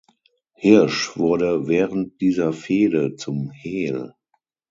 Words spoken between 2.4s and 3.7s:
Fehde zum